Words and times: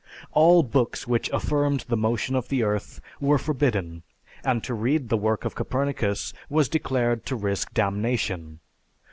All 0.31 0.63
books 0.63 1.05
which 1.05 1.29
affirmed 1.29 1.81
the 1.87 1.95
motion 1.95 2.35
of 2.35 2.47
the 2.47 2.63
earth 2.63 3.01
were 3.19 3.37
forbidden, 3.37 4.01
and 4.43 4.63
to 4.63 4.73
read 4.73 5.09
the 5.09 5.15
work 5.15 5.45
of 5.45 5.53
Copernicus 5.53 6.33
was 6.49 6.67
declared 6.67 7.23
to 7.27 7.35
risk 7.35 7.71
damnation. 7.75 8.61